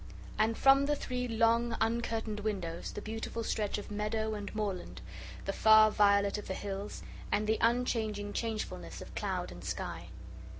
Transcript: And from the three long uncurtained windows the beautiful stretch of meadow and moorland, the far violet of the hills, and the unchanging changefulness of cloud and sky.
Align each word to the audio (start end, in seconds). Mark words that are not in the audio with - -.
And 0.39 0.57
from 0.57 0.87
the 0.87 0.95
three 0.95 1.27
long 1.27 1.77
uncurtained 1.79 2.39
windows 2.39 2.91
the 2.91 3.03
beautiful 3.03 3.43
stretch 3.43 3.77
of 3.77 3.91
meadow 3.91 4.33
and 4.33 4.49
moorland, 4.55 4.99
the 5.45 5.53
far 5.53 5.91
violet 5.91 6.39
of 6.39 6.47
the 6.47 6.55
hills, 6.55 7.03
and 7.31 7.45
the 7.45 7.59
unchanging 7.61 8.33
changefulness 8.33 9.03
of 9.03 9.13
cloud 9.13 9.51
and 9.51 9.63
sky. 9.63 10.09